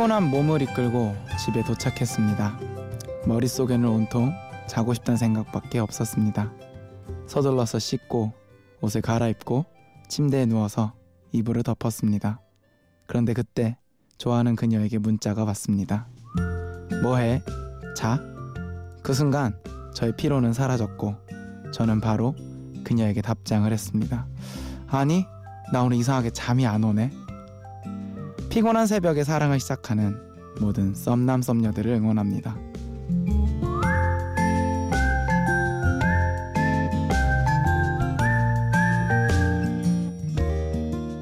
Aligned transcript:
피곤한 0.00 0.30
몸을 0.30 0.62
이끌고 0.62 1.14
집에 1.38 1.62
도착했습니다. 1.62 2.58
머릿속에는 3.26 3.86
온통 3.86 4.32
자고 4.66 4.94
싶다는 4.94 5.18
생각밖에 5.18 5.78
없었습니다. 5.78 6.50
서둘러서 7.26 7.78
씻고 7.78 8.32
옷을 8.80 9.02
갈아입고 9.02 9.66
침대에 10.08 10.46
누워서 10.46 10.94
이불을 11.32 11.64
덮었습니다. 11.64 12.40
그런데 13.06 13.34
그때 13.34 13.76
좋아하는 14.16 14.56
그녀에게 14.56 14.96
문자가 14.96 15.44
왔습니다. 15.44 16.08
뭐해? 17.02 17.42
자? 17.94 18.18
그 19.02 19.12
순간 19.12 19.54
저의 19.94 20.16
피로는 20.16 20.54
사라졌고 20.54 21.14
저는 21.74 22.00
바로 22.00 22.34
그녀에게 22.84 23.20
답장을 23.20 23.70
했습니다. 23.70 24.26
아니, 24.86 25.26
나 25.74 25.82
오늘 25.82 25.98
이상하게 25.98 26.30
잠이 26.30 26.66
안 26.66 26.84
오네. 26.84 27.19
피곤한 28.50 28.88
새벽에 28.88 29.22
사랑을 29.22 29.60
시작하는 29.60 30.18
모든 30.60 30.92
썸남 30.92 31.40
썸녀들을 31.40 31.92
응원합니다. 31.92 32.58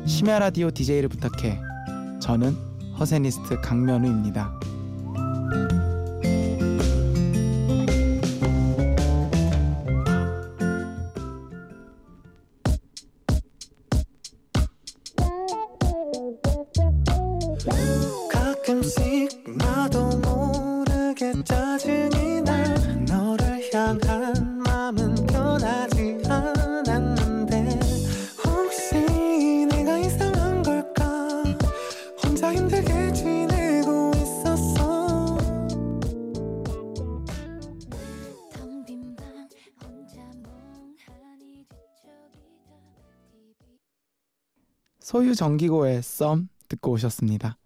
심야 0.06 0.38
라디오 0.38 0.70
DJ를 0.70 1.10
부탁해. 1.10 1.60
저는 2.18 2.56
허세니스트 2.98 3.60
강면우입니다. 3.60 4.57
소유 45.08 45.34
정기고의 45.34 46.02
썸 46.02 46.50
듣고 46.68 46.90
오셨습니다. 46.90 47.56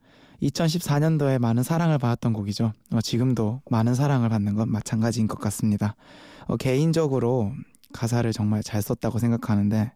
2014년도에 0.43 1.41
많은 1.41 1.65
사랑을 1.65 1.99
받았던 1.99 2.35
곡이죠. 2.35 2.73
어, 2.93 3.01
지금도 3.01 3.63
많은 3.69 3.97
사랑을 3.97 4.29
받는 4.29 4.55
건 4.55 4.71
마찬가지인 4.71 5.27
것 5.27 5.41
같습니다. 5.41 5.97
어, 6.47 6.57
개인적으로 6.57 7.53
가사를 7.93 8.33
정말 8.33 8.63
잘 8.63 8.81
썼다고 8.81 9.19
생각하는데 9.19 9.91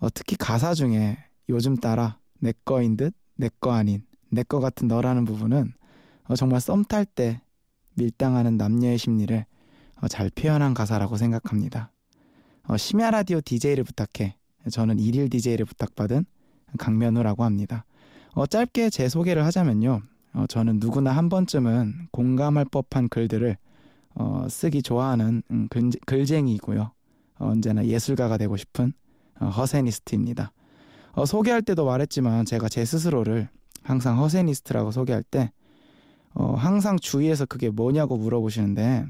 어, 0.00 0.08
특히 0.12 0.34
가사 0.34 0.74
중에 0.74 1.16
요즘 1.48 1.76
따라 1.76 2.18
내 2.40 2.52
거인 2.64 2.96
듯 2.96 3.14
내 3.38 3.48
거 3.60 3.70
아닌 3.70 4.02
내 4.32 4.42
거 4.42 4.58
같은 4.58 4.88
너라는 4.88 5.24
부분은 5.24 5.72
어, 6.24 6.34
정말 6.34 6.60
썸 6.60 6.82
탈 6.88 7.06
때 7.06 7.42
밀당하는 7.94 8.56
남녀의 8.56 8.98
심리를 8.98 9.46
어, 10.02 10.08
잘 10.08 10.30
표현한 10.30 10.74
가사라고 10.74 11.16
생각합니다. 11.16 11.92
어, 12.64 12.76
심야 12.76 13.12
라디오 13.12 13.40
DJ를 13.40 13.84
부탁해. 13.84 14.36
저는 14.68 14.98
일일 14.98 15.30
DJ를 15.30 15.64
부탁받은 15.64 16.26
강면우라고 16.78 17.44
합니다. 17.44 17.84
어, 18.34 18.46
짧게 18.46 18.90
제 18.90 19.08
소개를 19.08 19.44
하자면요. 19.44 20.02
어, 20.34 20.46
저는 20.48 20.78
누구나 20.78 21.12
한 21.12 21.28
번쯤은 21.28 22.08
공감할 22.10 22.66
법한 22.66 23.08
글들을 23.08 23.56
어, 24.14 24.46
쓰기 24.48 24.82
좋아하는 24.82 25.42
음, 25.50 25.68
글, 25.70 25.90
글쟁이이고요. 26.06 26.90
어, 27.38 27.46
언제나 27.46 27.84
예술가가 27.84 28.36
되고 28.36 28.56
싶은 28.56 28.92
어, 29.40 29.46
허세니스트입니다. 29.46 30.52
어, 31.12 31.24
소개할 31.24 31.62
때도 31.62 31.86
말했지만 31.86 32.44
제가 32.44 32.68
제 32.68 32.84
스스로를 32.84 33.48
항상 33.82 34.18
허세니스트라고 34.18 34.90
소개할 34.90 35.22
때 35.22 35.52
어, 36.34 36.54
항상 36.54 36.98
주위에서 36.98 37.46
그게 37.46 37.70
뭐냐고 37.70 38.16
물어보시는데 38.18 39.06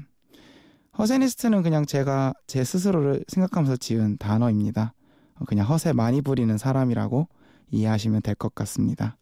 허세니스트는 0.97 1.63
그냥 1.63 1.85
제가 1.85 2.33
제 2.47 2.63
스스로를 2.63 3.23
생각하면서 3.27 3.77
지은 3.77 4.17
단어입니다. 4.17 4.93
어, 5.35 5.45
그냥 5.45 5.67
허세 5.67 5.93
많이 5.93 6.21
부리는 6.21 6.57
사람이라고 6.57 7.27
이해하시면 7.71 8.21
될 8.21 8.35
것 8.35 8.53
같습니다. 8.55 9.17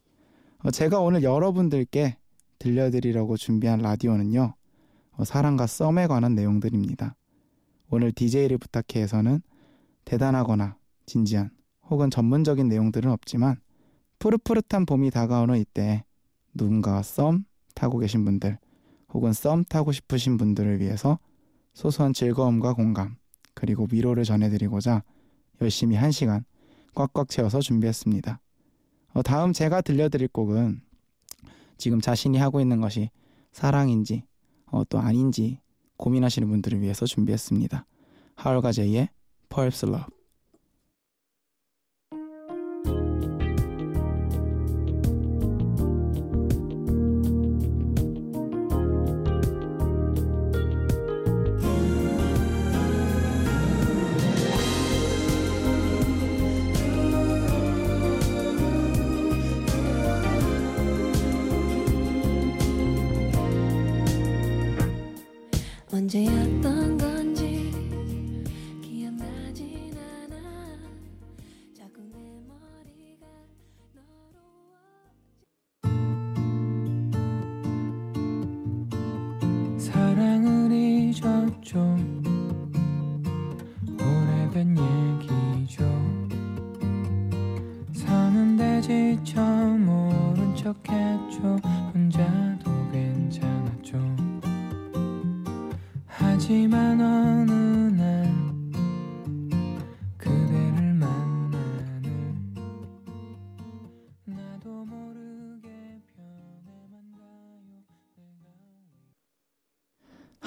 어, 0.58 0.70
제가 0.70 1.00
오늘 1.00 1.22
여러분들께 1.22 2.16
들려드리려고 2.58 3.36
준비한 3.36 3.80
라디오는요. 3.80 4.54
어, 5.12 5.24
사랑과 5.24 5.66
썸에 5.66 6.06
관한 6.06 6.34
내용들입니다. 6.34 7.16
오늘 7.90 8.12
DJ를 8.12 8.58
부탁해에서는 8.58 9.40
대단하거나 10.04 10.76
진지한 11.06 11.50
혹은 11.88 12.10
전문적인 12.10 12.68
내용들은 12.68 13.10
없지만 13.10 13.60
푸릇푸릇한 14.18 14.86
봄이 14.86 15.10
다가오는 15.10 15.58
이때 15.58 16.04
누군가와 16.54 17.02
썸 17.02 17.44
타고 17.74 17.98
계신 17.98 18.24
분들 18.24 18.58
혹은 19.12 19.32
썸 19.32 19.64
타고 19.68 19.92
싶으신 19.92 20.36
분들을 20.36 20.80
위해서 20.80 21.18
소소한 21.74 22.12
즐거움과 22.12 22.72
공감 22.72 23.16
그리고 23.54 23.86
위로를 23.90 24.24
전해드리고자 24.24 25.02
열심히 25.60 25.96
한 25.96 26.10
시간 26.10 26.44
꽉꽉 26.96 27.28
채워서 27.28 27.60
준비했습니다. 27.60 28.40
어, 29.12 29.22
다음 29.22 29.52
제가 29.52 29.82
들려드릴 29.82 30.28
곡은 30.28 30.80
지금 31.78 32.00
자신이 32.00 32.38
하고 32.38 32.60
있는 32.60 32.80
것이 32.80 33.10
사랑인지 33.52 34.24
어, 34.66 34.82
또 34.88 34.98
아닌지 34.98 35.60
고민하시는 35.98 36.48
분들을 36.48 36.80
위해서 36.80 37.06
준비했습니다. 37.06 37.86
하울과 38.34 38.72
제이의 38.72 39.10
Perhaps 39.48 39.86
Love 39.86 40.15
언제였던 65.96 66.98
건 66.98 67.05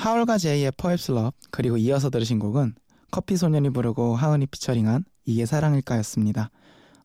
하울과 0.10 0.40
제이의 0.40 0.72
Love 1.10 1.32
그리고 1.52 1.78
이어서 1.78 2.10
들으신 2.10 2.40
곡은 2.40 2.74
커피 3.12 3.38
소년이 3.38 3.70
부르고 3.70 4.16
하은이 4.16 4.48
피처링한 4.48 5.06
이게 5.26 5.46
사랑일까였습니다. 5.46 6.50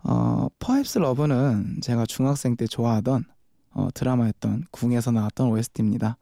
어, 0.04 0.48
Love는 0.96 1.80
제가 1.82 2.06
중학생 2.06 2.56
때 2.56 2.66
좋아하던 2.66 3.24
어, 3.72 3.88
드라마였던 3.92 4.68
궁에서 4.70 5.10
나왔던 5.10 5.48
OST입니다. 5.48 6.16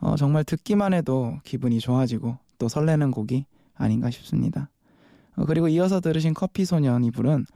어, 0.00 0.16
정말 0.16 0.44
듣기만 0.44 0.92
해도 0.92 1.38
기분이 1.44 1.80
좋아지고 1.80 2.36
또 2.58 2.68
설레는 2.68 3.10
곡이 3.10 3.46
아닌가 3.74 4.10
싶습니다. 4.10 4.68
어, 5.34 5.46
그리고 5.46 5.68
이어서 5.68 6.00
들으신 6.00 6.34
커피 6.34 6.66
소년이 6.66 7.10
부른 7.10 7.46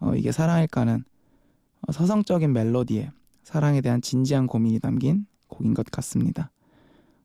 어, 0.00 0.14
이게 0.14 0.32
사랑일까는 0.32 1.04
어, 1.86 1.92
서성적인 1.92 2.50
멜로디에 2.50 3.10
사랑에 3.44 3.82
대한 3.82 4.00
진지한 4.00 4.46
고민이 4.46 4.80
담긴 4.80 5.26
곡인 5.48 5.74
것 5.74 5.84
같습니다. 5.90 6.50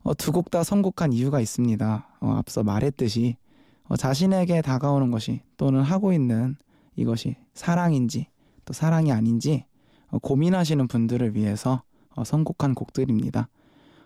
어, 0.03 0.13
두곡 0.13 0.51
다 0.51 0.63
선곡한 0.63 1.13
이유가 1.13 1.39
있습니다. 1.39 2.07
어, 2.21 2.31
앞서 2.37 2.63
말했듯이 2.63 3.37
어, 3.83 3.95
자신에게 3.95 4.61
다가오는 4.61 5.11
것이 5.11 5.41
또는 5.57 5.81
하고 5.81 6.13
있는 6.13 6.55
이것이 6.95 7.35
사랑인지 7.53 8.27
또 8.65 8.73
사랑이 8.73 9.11
아닌지 9.11 9.65
어, 10.09 10.19
고민하시는 10.19 10.87
분들을 10.87 11.35
위해서 11.35 11.83
어, 12.15 12.23
선곡한 12.23 12.75
곡들입니다. 12.75 13.49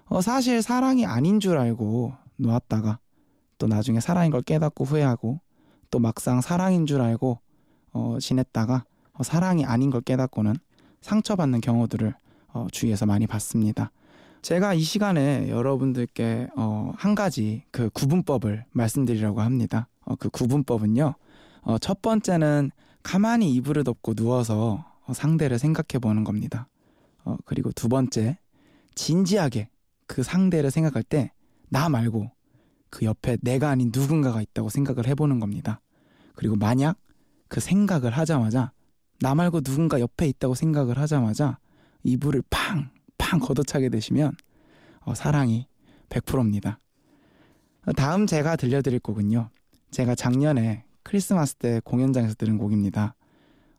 어, 0.06 0.22
사실 0.22 0.62
사랑이 0.62 1.06
아닌 1.06 1.40
줄 1.40 1.58
알고 1.58 2.14
놓았다가 2.38 3.00
또 3.58 3.68
나중에 3.68 4.00
사랑인 4.00 4.32
걸 4.32 4.42
깨닫고 4.42 4.84
후회하고 4.84 5.40
또 5.90 6.00
막상 6.00 6.42
사랑인 6.42 6.86
줄 6.86 7.02
알고 7.02 7.40
어, 7.94 8.18
지냈다가 8.20 8.86
어, 9.14 9.24
사랑이 9.24 9.66
아닌 9.66 9.90
걸 9.90 10.02
깨닫고는 10.02 10.56
상처받는 11.02 11.62
경우들을 11.62 12.14
어, 12.54 12.68
주위에서 12.72 13.06
많이 13.06 13.28
봤습니다. 13.28 13.92
제가 14.42 14.74
이 14.74 14.82
시간에 14.82 15.50
여러분들께 15.50 16.50
어, 16.56 16.92
한 16.98 17.16
가지 17.16 17.64
그 17.72 17.90
구분법을 17.92 18.66
말씀드리려고 18.72 19.42
합니다. 19.42 19.88
어, 20.06 20.16
그 20.16 20.30
구분법은요. 20.30 21.14
어, 21.62 21.78
첫 21.78 22.02
번째는 22.02 22.72
가만히 23.04 23.54
이불을 23.54 23.84
덮고 23.84 24.16
누워서 24.16 24.86
어, 25.06 25.14
상대를 25.14 25.60
생각해 25.60 26.00
보는 26.02 26.24
겁니다. 26.24 26.68
어, 27.24 27.38
그리고 27.46 27.72
두 27.72 27.88
번째, 27.88 28.38
진지하게 28.96 29.70
그 30.08 30.24
상대를 30.24 30.72
생각할 30.72 31.04
때 31.04 31.32
나 31.72 31.88
말고 31.88 32.30
그 32.90 33.06
옆에 33.06 33.38
내가 33.42 33.70
아닌 33.70 33.92
누군가가 33.96 34.42
있다고 34.42 34.70
생각을 34.70 35.08
해보는 35.08 35.40
겁니다. 35.40 35.82
그리고 36.36 36.58
만약 36.58 36.98
그 37.48 37.62
생각을 37.62 38.12
하자마자 38.12 38.74
나 39.22 39.34
말고 39.36 39.62
누군가 39.62 40.00
옆에 40.02 40.28
있다고 40.28 40.54
생각을 40.54 40.98
하자마자 40.98 41.60
이불을 42.04 42.44
팡, 42.50 42.90
팡 43.22 43.40
걷어차게 43.40 43.90
되시면 43.90 44.36
어, 45.02 45.14
사랑이 45.14 45.68
100%입니다. 46.10 46.80
다음 47.96 48.26
제가 48.26 48.56
들려드릴 48.56 49.00
곡은요. 49.00 49.50
제가 49.92 50.16
작년에 50.16 50.86
크리스마스 51.04 51.56
때 51.56 51.82
공연장에서 51.84 52.34
들은 52.34 52.58
곡입니다. 52.58 53.16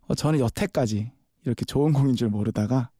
어, 0.06 0.14
저는 0.14 0.38
여태까지 0.38 1.10
이렇게 1.44 1.64
좋은 1.64 1.92
곡인 1.92 2.14
줄 2.14 2.28
모르다가 2.28 2.90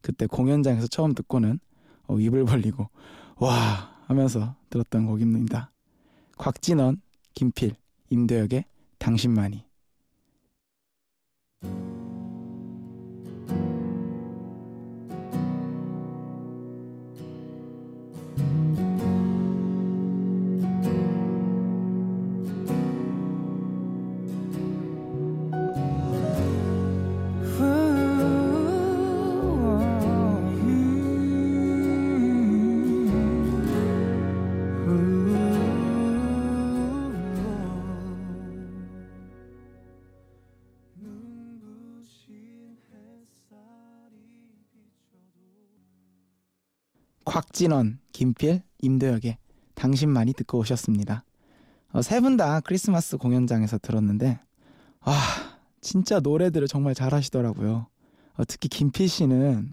그때 0.00 0.26
공연장에서 0.26 0.88
처음 0.88 1.14
듣고는 1.14 1.60
어, 2.08 2.18
입을 2.18 2.44
벌리고 2.46 2.88
와 3.36 3.96
하면서 4.06 4.56
들었던 4.70 5.06
곡입니다. 5.06 5.70
곽진원, 6.36 7.00
김필, 7.34 7.76
임도혁의 8.10 8.64
당신만이 8.98 9.64
곽진원, 47.52 47.98
김필, 48.12 48.62
임도혁의 48.80 49.36
당신만이 49.74 50.32
듣고 50.32 50.58
오셨습니다. 50.60 51.22
어, 51.92 52.00
세분 52.00 52.38
다 52.38 52.60
크리스마스 52.60 53.18
공연장에서 53.18 53.76
들었는데 53.76 54.40
아 55.02 55.58
진짜 55.82 56.18
노래들을 56.20 56.66
정말 56.66 56.94
잘하시더라고요. 56.94 57.86
어, 58.38 58.44
특히 58.48 58.70
김필 58.70 59.06
씨는 59.06 59.70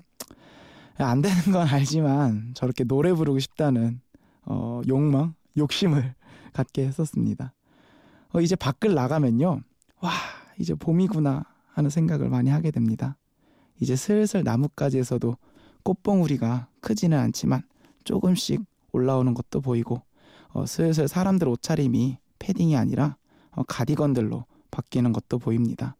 안 0.97 1.21
되는 1.21 1.41
건 1.53 1.67
알지만 1.67 2.51
저렇게 2.53 2.83
노래 2.83 3.13
부르고 3.13 3.39
싶다는 3.39 4.01
어, 4.41 4.81
욕망, 4.89 5.33
욕심을 5.55 6.15
갖게 6.51 6.85
했었습니다. 6.85 7.53
어, 8.33 8.41
이제 8.41 8.57
밖을 8.57 8.93
나가면요, 8.93 9.61
와 10.01 10.11
이제 10.59 10.75
봄이구나 10.75 11.45
하는 11.71 11.89
생각을 11.89 12.27
많이 12.27 12.49
하게 12.49 12.71
됩니다. 12.71 13.15
이제 13.79 13.95
슬슬 13.95 14.43
나뭇가지에서도 14.43 15.37
꽃봉우리가 15.83 16.67
크지는 16.81 17.17
않지만 17.17 17.63
조금씩 18.03 18.61
올라오는 18.91 19.33
것도 19.33 19.61
보이고 19.61 20.01
어, 20.49 20.65
슬슬 20.65 21.07
사람들 21.07 21.47
옷차림이 21.47 22.17
패딩이 22.39 22.75
아니라 22.75 23.17
어, 23.51 23.63
가디건들로 23.63 24.45
바뀌는 24.71 25.13
것도 25.13 25.39
보입니다. 25.39 25.95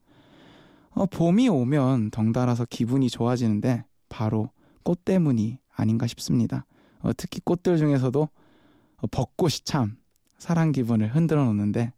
어, 0.91 1.05
봄이 1.05 1.49
오면 1.49 2.11
덩달아서 2.11 2.65
기분이 2.69 3.09
좋아지는데 3.09 3.85
바로 4.09 4.49
꽃 4.83 5.05
때문이 5.05 5.59
아닌가 5.71 6.07
싶습니다. 6.07 6.65
어, 7.01 7.11
특히 7.15 7.39
꽃들 7.41 7.77
중에서도 7.77 8.21
어, 8.21 9.07
벚꽃이 9.11 9.59
참 9.63 9.97
사랑 10.37 10.71
기분을 10.71 11.15
흔들어 11.15 11.45
놓는데 11.45 11.93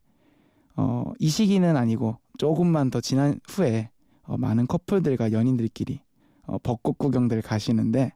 어, 0.76 1.14
이 1.20 1.30
시기는 1.30 1.78
아니고 1.78 2.18
조금만 2.38 2.90
더 2.90 3.02
지난 3.02 3.40
후에 3.48 3.90
어, 4.24 4.38
많은 4.38 4.68
커플들과 4.68 5.32
연인들끼리 5.32 6.02
어, 6.48 6.58
벚꽃 6.60 6.98
구경들 6.98 7.42
가시는데 7.42 8.14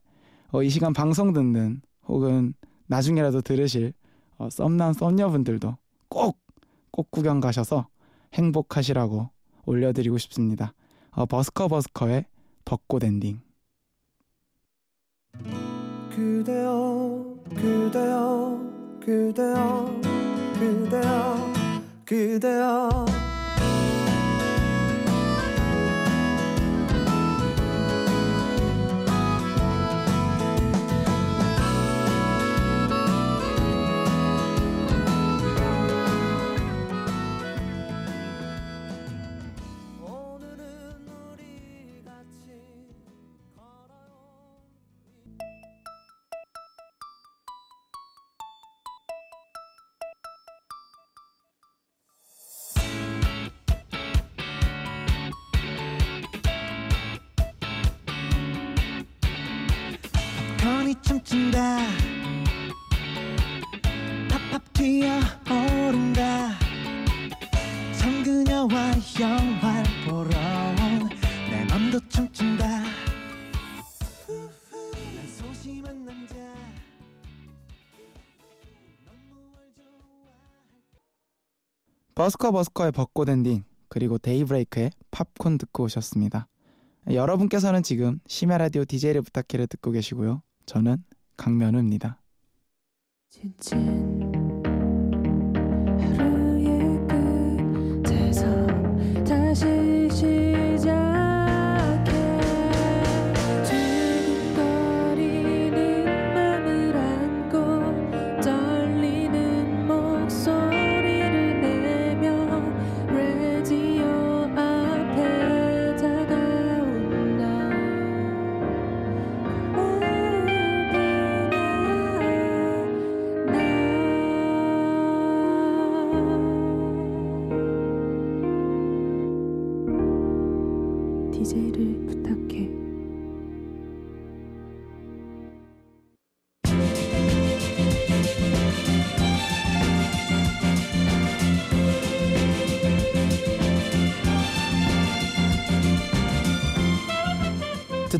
어, 0.51 0.63
이 0.63 0.69
시간 0.69 0.93
방송 0.93 1.33
듣는 1.33 1.81
혹은 2.07 2.53
나중에라도 2.87 3.41
들으실 3.41 3.93
어, 4.37 4.49
썸남 4.49 4.93
썸녀분들도 4.93 5.77
꼭꽃 6.09 7.11
구경 7.11 7.39
가셔서 7.39 7.87
행복하시라고 8.33 9.29
올려드리고 9.65 10.17
싶습니다. 10.17 10.73
어, 11.11 11.25
버스커 11.25 11.67
버스커의 11.67 12.25
벚꽃 12.65 13.03
엔딩. 13.03 13.41
그대여 16.09 17.35
그대여 17.49 18.59
그대여 19.01 20.01
그대여 20.59 21.53
그대여 22.05 23.05
영화를 69.19 69.89
보러 70.05 70.29
온 70.29 70.84
내 70.84 71.65
맘도 71.69 71.99
춤춘다 72.09 72.67
난 72.67 72.87
소심한 75.27 76.03
남자 76.03 76.35
버스커 82.13 82.51
버스커의 82.51 82.91
벚꽃 82.91 83.29
엔딩 83.29 83.63
그리고 83.87 84.17
데이브레이크의 84.17 84.91
팝콘 85.11 85.57
듣고 85.59 85.83
오셨습니다. 85.83 86.47
여러분께서는 87.09 87.83
지금 87.83 88.19
심야 88.27 88.57
라디오 88.57 88.83
DJ를 88.83 89.21
부탁해를 89.21 89.67
듣고 89.67 89.91
계시고요. 89.91 90.41
저는 90.65 91.03
강면우입니다. 91.37 92.19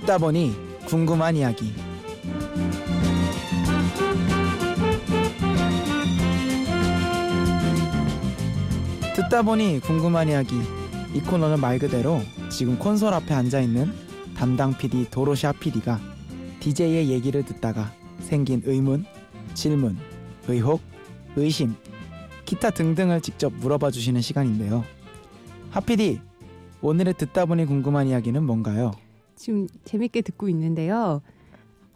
듣다 0.06 0.20
보니 0.20 0.56
궁금한 0.86 1.36
이야기. 1.36 1.74
듣다 9.16 9.42
보니 9.42 9.80
궁금한 9.80 10.30
이야기. 10.30 10.62
이 11.16 11.22
코너는 11.22 11.60
말 11.60 11.80
그대로 11.80 12.22
지금 12.52 12.78
콘솔 12.78 13.16
앞에 13.16 13.34
앉아 13.34 13.62
있는 13.62 13.92
담당 14.38 14.78
PD 14.78 15.10
도로시아 15.10 15.54
PD가 15.54 16.00
DJ의 16.60 17.10
얘기를 17.10 17.44
듣다가 17.44 17.92
생긴 18.20 18.62
의문, 18.64 19.06
질문, 19.56 19.98
의혹, 20.48 20.82
의심, 21.36 21.74
기타 22.46 22.70
등등을 22.70 23.22
직접 23.22 23.52
물어봐 23.54 23.90
주시는 23.90 24.22
시간인데요. 24.22 24.84
하 25.72 25.80
PD, 25.80 26.22
오늘의 26.82 27.16
듣다 27.16 27.48
보니 27.48 27.66
궁금한 27.66 28.06
이야기는 28.06 28.44
뭔가요? 28.44 28.92
지금 29.36 29.68
재밌게 29.84 30.22
듣고 30.22 30.50
있는데요. 30.50 31.22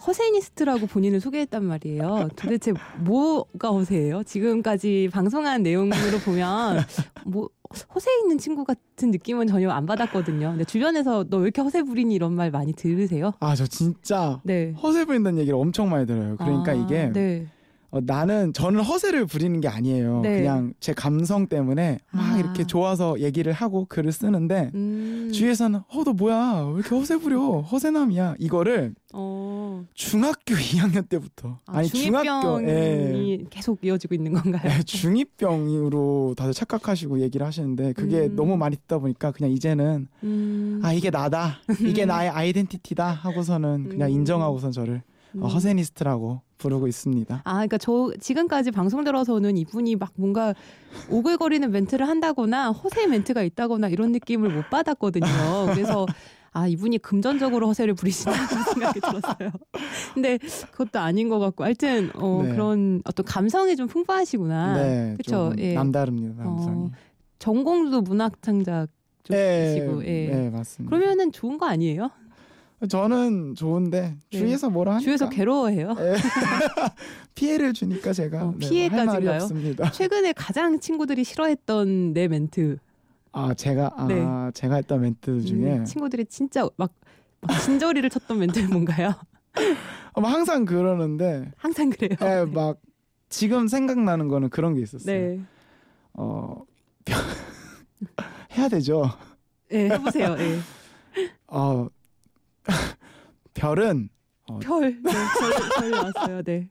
허세니스트라고 0.06 0.88
본인을 0.88 1.20
소개했단 1.20 1.64
말이에요. 1.66 2.30
도대체 2.38 2.72
뭐가 3.00 3.70
허세예요? 3.70 4.24
지금까지 4.24 5.10
방송한 5.12 5.62
내용으로 5.64 6.20
보면 6.24 6.80
뭐 7.26 7.50
허세 7.94 8.10
있는 8.22 8.38
친구 8.38 8.64
같은 8.64 9.12
느낌은 9.12 9.48
전혀 9.48 9.70
안 9.70 9.86
받았거든요. 9.86 10.52
근데 10.52 10.64
주변에서 10.64 11.26
너 11.30 11.38
왜 11.40 11.44
이렇게 11.44 11.62
허세 11.62 11.84
부리니 11.84 12.16
이런 12.16 12.34
말 12.34 12.50
많이 12.50 12.72
들으세요? 12.74 13.34
아, 13.42 13.56
저 13.56 13.68
진짜 13.68 14.40
네. 14.44 14.72
허세 14.82 15.04
부린다는 15.06 15.40
얘기를 15.40 15.58
엄청 15.60 15.90
많이 15.90 16.06
들어요. 16.08 16.38
그러니까 16.38 16.72
아, 16.72 16.76
이게 16.76 17.12
네. 17.12 17.48
어, 17.92 18.00
나는 18.02 18.54
저는 18.54 18.82
허세를 18.82 19.26
부리는 19.26 19.60
게 19.62 19.68
아니에요. 19.68 20.22
네. 20.22 20.40
그냥 20.40 20.74
제 20.80 20.94
감성 20.94 21.48
때문에 21.48 22.00
막 22.12 22.34
아. 22.36 22.38
이렇게 22.38 22.66
좋아서 22.66 23.20
얘기를 23.20 23.52
하고 23.52 23.86
글을 23.86 24.12
쓰는데 24.12 24.72
음. 24.76 25.32
주위에서는 25.34 25.80
어 25.88 26.04
너 26.04 26.14
뭐야 26.14 26.66
왜 26.74 26.80
이렇게 26.80 26.96
허세 26.96 27.18
부려 27.18 27.60
허세남이야 27.62 28.36
이거를 28.40 28.96
어. 29.14 29.84
중학교 29.94 30.54
2학년 30.56 31.08
때부터 31.10 31.60
아, 31.66 31.82
니 31.82 31.90
중학교 31.90 32.62
예. 32.64 33.40
계속 33.50 33.84
이어지고 33.84 34.16
있는 34.16 34.34
건가요? 34.34 34.72
예, 34.78 34.82
중이병으로 34.84 36.36
다들 36.38 36.54
착각하시고 36.54 37.20
얘기를 37.22 37.46
하시는데 37.46 37.94
그게 37.94 38.28
음. 38.28 38.36
너무 38.36 38.56
많이 38.58 38.76
듣다 38.78 39.00
보니까 39.00 39.32
그냥 39.32 39.52
이제는 39.52 40.08
음. 40.24 40.80
아 40.84 40.94
이게 40.94 41.10
나다 41.10 41.60
이게 41.82 42.06
나의 42.08 42.30
아이덴티티다 42.30 43.08
하고서는 43.08 43.90
그냥 43.90 44.10
음. 44.10 44.14
인정하고선 44.14 44.72
저를 44.72 44.98
어, 44.98 45.09
음. 45.36 45.44
허세니스트라고 45.44 46.42
부르고 46.58 46.88
있습니다. 46.88 47.42
아, 47.44 47.54
그러니까 47.54 47.78
저 47.78 48.12
지금까지 48.20 48.72
방송 48.72 49.04
들어서는 49.04 49.58
이분이 49.58 49.96
막 49.96 50.12
뭔가 50.16 50.54
오글거리는 51.10 51.70
멘트를 51.72 52.08
한다거나 52.08 52.72
허세 52.72 53.08
멘트가 53.08 53.44
있다거나 53.44 53.88
이런 53.88 54.12
느낌을 54.12 54.50
못 54.50 54.70
받았거든요. 54.70 55.28
그래서 55.74 56.06
아 56.52 56.68
이분이 56.68 56.98
금전적으로 56.98 57.68
허세를 57.68 57.96
그런 57.96 58.12
생각이 58.74 59.00
들었어요. 59.00 59.52
근데 60.14 60.38
그것도 60.72 61.00
아닌 61.00 61.30
것 61.30 61.40
같고, 61.40 61.64
하여튼 61.64 62.10
어, 62.16 62.42
네. 62.44 62.52
그런 62.52 63.02
어떤 63.06 63.26
감성이 63.26 63.76
좀 63.76 63.88
풍부하시구나. 63.88 64.76
네, 64.76 65.18
좀 65.24 65.54
예. 65.60 65.74
남다릅니다. 65.76 66.44
감성이. 66.44 66.86
어, 66.88 66.92
전공도 67.38 68.02
문학 68.02 68.42
창작 68.42 68.88
쪽이시고, 69.24 70.04
예. 70.06 70.28
네, 70.28 70.50
맞습니다. 70.50 70.90
그러면은 70.90 71.32
좋은 71.32 71.58
거 71.58 71.68
아니에요? 71.68 72.10
저는 72.88 73.56
좋은데 73.56 74.16
네. 74.32 74.38
주위에서 74.38 74.70
뭐라 74.70 74.94
하니까 74.96 75.04
주위에서 75.04 75.30
괴로워해요. 75.30 75.96
예. 76.00 76.16
피해를 77.36 77.74
주니까 77.74 78.14
제가 78.14 78.44
어, 78.44 78.54
네, 78.58 78.66
말이 78.66 78.70
피해까지인가요? 78.70 79.36
없습니다. 79.44 79.92
최근에 79.92 80.34
가장 80.34 80.80
친구들이 80.80 81.24
싫어했던 81.24 82.14
내 82.14 82.28
멘트. 82.28 82.78
아 83.32 83.54
제가 83.54 83.92
아 83.96 84.08
네. 84.08 84.26
제가 84.54 84.76
했던 84.76 85.02
멘트 85.02 85.42
중에 85.42 85.80
음, 85.80 85.86
친구들이 85.86 86.26
진짜 86.26 86.68
막, 86.78 86.94
막 87.42 87.60
진저리를 87.62 88.10
쳤던 88.10 88.40
멘트는 88.40 88.70
뭔가요? 88.70 89.14
어, 90.14 90.22
뭐 90.22 90.30
항상 90.30 90.66
그러는데 90.66 91.52
항상 91.58 91.90
그래요. 91.90 92.16
예, 92.22 92.46
막 92.46 92.80
지금 93.28 93.68
생각나는 93.68 94.30
거는 94.30 94.50
그런 94.50 94.74
게 94.74 94.82
있었어요. 94.82 95.16
네. 95.16 95.40
어 96.14 96.64
해야 98.58 98.70
되죠. 98.70 99.04
네, 99.70 99.90
해보세요. 99.90 100.36
네. 100.36 100.60
어 101.48 101.88
별은 103.54 104.10
별, 104.62 105.02
네, 105.04 105.12
별, 105.12 105.82
별 105.82 105.90
나왔어요. 105.92 106.42
네. 106.44 106.70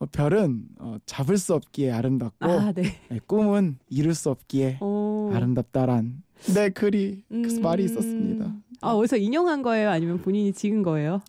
어, 0.00 0.06
별은 0.06 0.64
어, 0.78 0.96
잡을 1.06 1.38
수 1.38 1.54
없기에 1.54 1.90
아름답고 1.90 2.46
아, 2.46 2.72
네. 2.72 3.00
예, 3.10 3.20
꿈은 3.26 3.78
이룰 3.88 4.14
수 4.14 4.30
없기에 4.30 4.78
오. 4.80 5.30
아름답다란 5.32 6.22
내 6.54 6.70
글이 6.70 7.24
그 7.28 7.34
음. 7.34 7.62
말이 7.62 7.84
있었습니다. 7.84 8.54
아, 8.80 8.90
어디서 8.90 9.16
인용한 9.16 9.62
거예요? 9.62 9.90
아니면 9.90 10.20
본인이 10.20 10.52
지은 10.52 10.82
거예요? 10.82 11.22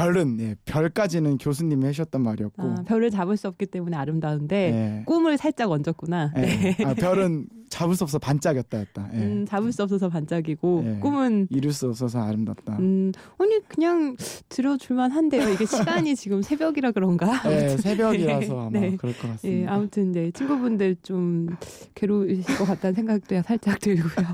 별은 0.00 0.40
예, 0.40 0.56
별까지는 0.64 1.38
교수님이 1.38 1.84
하셨단 1.86 2.22
말이었고 2.22 2.62
아, 2.62 2.74
별을 2.86 3.10
잡을 3.10 3.36
수 3.36 3.48
없기 3.48 3.66
때문에 3.66 3.96
아름다운데 3.96 4.56
예, 4.56 5.04
꿈을 5.04 5.36
살짝 5.36 5.70
얹었구나. 5.70 6.32
예. 6.36 6.40
네. 6.40 6.76
아, 6.84 6.94
별은 6.94 7.46
잡을 7.68 7.94
수 7.94 8.04
없어 8.04 8.18
반짝였다였다. 8.18 9.10
예. 9.12 9.18
음, 9.18 9.46
잡을 9.46 9.72
수 9.72 9.82
없어서 9.82 10.08
반짝이고 10.08 10.84
예. 10.86 10.98
꿈은 11.00 11.48
이룰 11.50 11.72
수 11.72 11.86
없어서 11.88 12.20
아름답다. 12.20 12.78
음, 12.78 13.12
아니 13.38 13.60
그냥 13.68 14.16
들어줄만 14.48 15.10
한데요. 15.10 15.48
이게 15.50 15.66
시간이 15.66 16.16
지금 16.16 16.40
새벽이라 16.42 16.92
그런가? 16.92 17.40
예, 17.52 17.76
새벽이라서 17.76 18.58
아마 18.58 18.70
네. 18.70 18.96
그럴 18.96 19.12
것 19.14 19.24
예, 19.24 19.28
같습니다. 19.32 19.72
아무튼 19.74 20.12
네 20.12 20.30
친구분들 20.30 20.96
좀 21.02 21.48
괴로우실 21.94 22.56
것 22.56 22.64
같다는 22.64 22.94
생각도 22.94 23.42
살짝 23.42 23.78
들고요. 23.78 24.26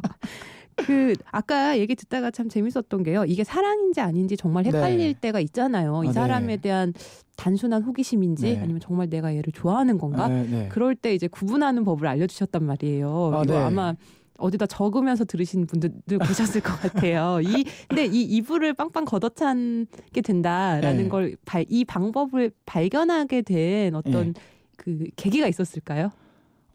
그 0.77 1.15
아까 1.31 1.79
얘기 1.79 1.95
듣다가 1.95 2.31
참 2.31 2.49
재밌었던 2.49 3.03
게요. 3.03 3.25
이게 3.27 3.45
사랑인지 3.45 4.01
아닌지 4.01 4.37
정말 4.37 4.67
헷갈릴 4.67 4.99
네. 4.99 5.15
때가 5.21 5.41
있잖아요. 5.41 6.03
이 6.05 6.09
아, 6.09 6.13
사람에 6.13 6.57
네. 6.57 6.57
대한 6.59 6.93
단순한 7.37 7.83
호기심인지 7.83 8.55
네. 8.55 8.59
아니면 8.61 8.81
정말 8.81 9.09
내가 9.09 9.35
얘를 9.35 9.53
좋아하는 9.53 9.99
건가? 9.99 10.29
네, 10.29 10.45
네. 10.45 10.69
그럴 10.71 10.95
때 10.95 11.15
이제 11.15 11.29
구분하는 11.29 11.85
법을 11.85 12.07
알려주셨단 12.07 12.65
말이에요. 12.65 13.33
아, 13.35 13.43
이거 13.43 13.55
네. 13.55 13.59
아마 13.59 13.95
어디다 14.39 14.67
적으면서 14.67 15.25
들으신 15.25 15.67
분들도 15.67 16.19
계셨을 16.19 16.61
것 16.61 16.79
같아요. 16.79 17.41
이 17.43 17.65
근데 17.89 18.05
이 18.05 18.23
이불을 18.23 18.75
빵빵 18.75 19.07
걷어차게 19.07 20.21
된다라는 20.23 21.05
네. 21.05 21.09
걸이 21.09 21.85
방법을 21.87 22.51
발견하게 22.67 23.43
된 23.43 23.95
어떤 23.95 24.35
네. 24.35 24.41
그 24.77 25.07
계기가 25.17 25.49
있었을까요? 25.49 26.11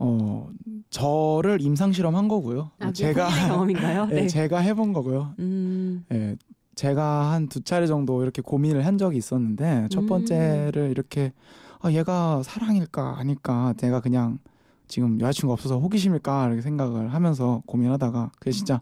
어, 0.03 0.49
저를 0.89 1.61
임상 1.61 1.91
실험한 1.91 2.27
거고요. 2.27 2.71
아, 2.79 2.91
제가 2.91 3.27
경험인가요? 3.47 4.07
예, 4.11 4.15
네. 4.21 4.27
제가 4.27 4.59
해본 4.59 4.93
거고요. 4.93 5.33
음, 5.39 6.03
예, 6.11 6.35
제가 6.75 7.31
한 7.31 7.47
두 7.47 7.61
차례 7.63 7.85
정도 7.87 8.23
이렇게 8.23 8.41
고민을 8.41 8.85
한 8.85 8.97
적이 8.97 9.17
있었는데 9.17 9.87
첫 9.91 10.01
음. 10.01 10.07
번째를 10.07 10.89
이렇게 10.89 11.33
아, 11.81 11.91
얘가 11.91 12.41
사랑일까 12.43 13.17
아닐까 13.19 13.73
내가 13.77 13.99
그냥 13.99 14.39
지금 14.87 15.19
여자친구 15.21 15.53
없어서 15.53 15.79
호기심일까 15.79 16.47
이렇게 16.47 16.61
생각을 16.61 17.13
하면서 17.13 17.61
고민하다가 17.65 18.31
그게 18.39 18.51
진짜 18.51 18.81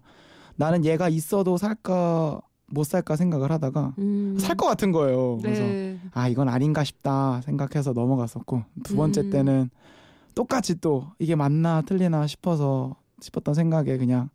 나는 0.55 0.83
얘가 0.85 1.09
있어도 1.09 1.57
살까 1.57 2.41
못 2.71 2.83
살까 2.83 3.15
생각을 3.15 3.51
하다가 3.51 3.93
음. 3.97 4.37
살것 4.39 4.67
같은 4.69 4.91
거예요. 4.91 5.37
그래서 5.41 5.61
네. 5.63 5.99
아 6.13 6.27
이건 6.27 6.49
아닌가 6.49 6.83
싶다 6.83 7.41
생각해서 7.41 7.93
넘어갔었고 7.93 8.63
두 8.83 8.95
번째 8.95 9.21
음. 9.21 9.29
때는 9.29 9.69
똑같이 10.35 10.79
또 10.79 11.07
이게 11.19 11.35
맞나 11.35 11.81
틀리나 11.81 12.27
싶어서 12.27 12.95
싶었던 13.21 13.53
생각에 13.53 13.97
그냥 13.97 14.29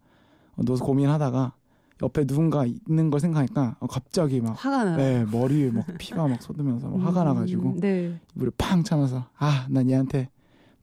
어, 0.57 0.63
누워서 0.65 0.85
고민하다가 0.85 1.55
옆에 2.03 2.25
누군가 2.27 2.65
있는 2.67 3.11
걸 3.11 3.21
생각하니까 3.21 3.77
어, 3.81 3.87
갑자기 3.87 4.41
막 4.41 4.53
화가 4.63 4.85
나. 4.85 4.97
네, 4.97 5.25
머리에 5.25 5.71
막 5.71 5.87
피가 5.99 6.27
막 6.29 6.43
쏟으면서 6.43 6.89
막 6.89 7.07
화가 7.07 7.23
음, 7.23 7.27
나가지고 7.27 7.75
네. 7.81 8.19
물을 8.35 8.53
팡 8.59 8.83
차면서 8.85 9.27
아 9.39 9.67
난 9.71 9.89
얘한테 9.89 10.29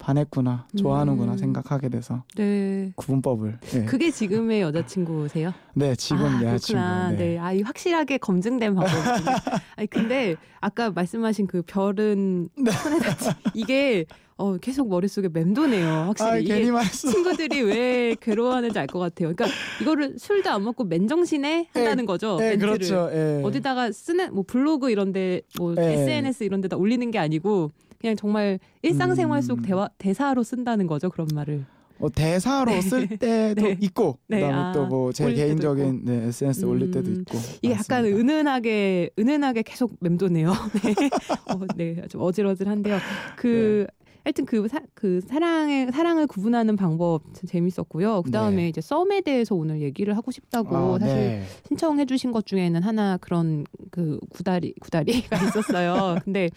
반했구나 0.01 0.65
좋아하는구나 0.75 1.33
음. 1.33 1.37
생각하게 1.37 1.89
돼서 1.89 2.23
네. 2.35 2.91
구분법을 2.95 3.59
네, 3.61 3.85
그게 3.85 4.09
지금의 4.09 4.61
여자친구세요? 4.61 5.53
네 5.75 5.95
지금 5.95 6.25
아, 6.25 6.43
여자친구 6.43 6.81
그렇구나. 6.81 7.11
네. 7.11 7.37
아, 7.37 7.53
이 7.53 7.61
확실하게 7.61 8.17
검증된 8.17 8.73
방법이군요. 8.73 9.35
아니, 9.77 9.87
근데 9.87 10.35
아까 10.59 10.89
말씀하신 10.89 11.45
그 11.47 11.61
별은 11.61 12.49
네. 12.57 12.71
손에 12.71 12.97
닿지. 12.99 13.29
이게 13.53 14.05
어, 14.37 14.57
계속 14.57 14.89
머릿속에 14.89 15.29
맴도네요. 15.29 15.87
확실히. 16.07 16.29
아 16.31 16.37
이게 16.37 16.55
괜히 16.55 16.71
말했어 16.71 17.09
친구들이 17.11 17.61
왜 17.61 18.15
괴로워하는지 18.19 18.79
알 18.79 18.87
것 18.87 18.97
같아요. 18.97 19.31
그러니까 19.35 19.45
이거를 19.81 20.15
술도 20.17 20.49
안 20.49 20.63
먹고 20.63 20.83
맨정신에 20.85 21.67
한다는 21.73 22.07
거죠. 22.07 22.37
네 22.37 22.51
멘트를. 22.57 22.73
그렇죠 22.73 23.09
예. 23.13 23.43
어디다가 23.43 23.91
쓰는 23.91 24.33
뭐 24.33 24.43
블로그 24.47 24.89
이런 24.89 25.11
데 25.13 25.41
뭐 25.59 25.75
네. 25.75 25.93
SNS 25.93 26.43
이런 26.43 26.59
데다 26.61 26.75
올리는 26.75 27.11
게 27.11 27.19
아니고 27.19 27.69
그냥 28.01 28.15
정말 28.15 28.59
일상생활 28.81 29.41
속 29.43 29.59
음. 29.59 29.61
대화 29.61 29.87
대사로 29.97 30.43
쓴다는 30.43 30.87
거죠. 30.87 31.09
그런 31.09 31.27
말을. 31.33 31.65
어, 31.99 32.09
대사로 32.09 32.81
쓸 32.81 33.07
때도 33.19 33.61
네. 33.61 33.77
있고 33.79 34.17
네, 34.27 34.39
그다음에 34.39 34.57
아, 34.57 34.71
또뭐 34.71 35.13
제 35.13 35.31
개인적인 35.31 36.01
네, 36.03 36.13
SNS 36.29 36.65
올릴 36.65 36.89
때도 36.89 37.09
음, 37.09 37.21
있고 37.21 37.37
이게 37.61 37.73
약간 37.73 38.03
맞습니다. 38.03 38.19
은은하게 38.19 39.11
은은하게 39.19 39.61
계속 39.61 39.95
맴도네요. 39.99 40.51
네. 40.83 41.09
어, 41.53 41.59
네. 41.75 42.01
좀 42.09 42.21
어질어질한데요. 42.21 42.97
그 43.37 43.85
네. 43.87 44.01
하여튼 44.23 44.45
그, 44.45 44.67
사, 44.67 44.79
그 44.93 45.19
사랑의 45.21 45.91
사랑을 45.91 46.27
구분하는 46.27 46.75
방법 46.75 47.23
참 47.33 47.47
재밌었고요. 47.47 48.21
그 48.21 48.29
다음에 48.29 48.57
네. 48.57 48.69
이제 48.69 48.79
썸에 48.79 49.21
대해서 49.21 49.55
오늘 49.55 49.81
얘기를 49.81 50.15
하고 50.15 50.31
싶다고 50.31 50.95
아, 50.95 50.99
사실 50.99 51.15
네. 51.15 51.43
신청해주신 51.67 52.31
것 52.31 52.45
중에는 52.45 52.83
하나 52.83 53.17
그런 53.17 53.65
그 53.89 54.19
구다리 54.29 54.73
구다리가 54.79 55.37
있었어요. 55.37 56.17
근데 56.23 56.49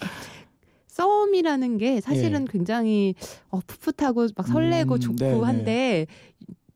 썸이라는 0.94 1.78
게 1.78 2.00
사실은 2.00 2.44
굉장히 2.44 3.14
어, 3.50 3.60
풋풋하고 3.66 4.28
막 4.36 4.46
설레고 4.46 4.94
예. 4.94 4.96
음, 4.96 5.00
좋고 5.00 5.16
네, 5.24 5.34
네. 5.34 5.40
한데 5.40 6.06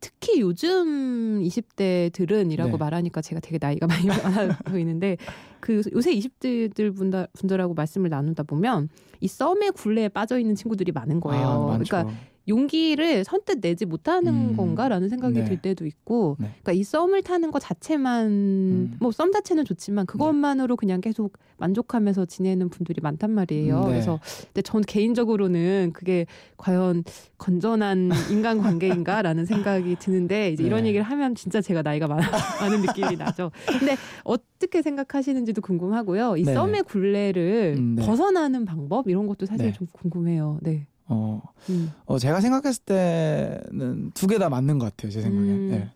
특히 0.00 0.40
요즘 0.40 1.40
20대들은이라고 1.42 2.72
네. 2.72 2.76
말하니까 2.76 3.20
제가 3.20 3.40
되게 3.40 3.58
나이가 3.60 3.86
많이 3.86 4.06
많아 4.06 4.58
보이는데 4.64 5.16
그 5.60 5.82
요새 5.92 6.14
20대들 6.14 6.94
분들, 6.96 7.28
분들하고 7.32 7.74
말씀을 7.74 8.10
나누다 8.10 8.44
보면 8.44 8.88
이 9.20 9.28
썸의 9.28 9.72
굴레에 9.72 10.08
빠져 10.08 10.38
있는 10.38 10.54
친구들이 10.54 10.92
많은 10.92 11.20
거예요. 11.20 11.70
아. 11.72 11.78
그러니까 11.78 12.06
용기를 12.48 13.24
선뜻 13.24 13.60
내지 13.60 13.84
못하는 13.86 14.50
음, 14.50 14.56
건가라는 14.56 15.08
생각이 15.08 15.34
네. 15.40 15.44
들 15.44 15.58
때도 15.58 15.86
있고, 15.86 16.36
네. 16.40 16.46
그러니까 16.48 16.72
이 16.72 16.82
썸을 16.82 17.22
타는 17.22 17.50
것 17.50 17.60
자체만 17.60 18.26
음. 18.26 18.90
뭐썸 19.00 19.30
자체는 19.32 19.64
좋지만 19.64 20.06
그것만으로 20.06 20.76
그냥 20.76 21.00
계속 21.00 21.38
만족하면서 21.58 22.24
지내는 22.26 22.70
분들이 22.70 23.00
많단 23.00 23.30
말이에요. 23.30 23.76
음, 23.76 23.84
네. 23.84 23.90
그래서 23.90 24.18
근데 24.46 24.62
전 24.62 24.80
개인적으로는 24.82 25.92
그게 25.94 26.26
과연 26.56 27.04
건전한 27.36 28.08
인간 28.32 28.58
관계인가라는 28.58 29.44
생각이 29.44 29.96
드는데 29.96 30.50
이제 30.50 30.64
이런 30.64 30.82
네. 30.82 30.88
얘기를 30.88 31.04
하면 31.04 31.34
진짜 31.34 31.60
제가 31.60 31.82
나이가 31.82 32.06
많아, 32.08 32.20
많은 32.60 32.80
느낌이 32.80 33.16
나죠. 33.16 33.50
근데 33.78 33.96
어떻게 34.24 34.82
생각하시는지도 34.82 35.60
궁금하고요. 35.62 36.36
이 36.36 36.44
네. 36.44 36.54
썸의 36.54 36.82
굴레를 36.84 37.74
음, 37.78 37.94
네. 37.96 38.04
벗어나는 38.06 38.64
방법 38.64 39.08
이런 39.08 39.26
것도 39.26 39.46
사실 39.46 39.66
네. 39.66 39.72
좀 39.72 39.86
궁금해요. 39.92 40.58
네. 40.62 40.86
어, 41.08 41.40
음. 41.70 41.90
어, 42.06 42.18
제가 42.18 42.40
생각했을 42.40 42.84
때는 42.84 44.10
두 44.14 44.26
개 44.26 44.38
다 44.38 44.48
맞는 44.48 44.78
것 44.78 44.86
같아요. 44.86 45.10
제 45.12 45.20
생각엔. 45.22 45.48
음. 45.48 45.70
네. 45.70 45.90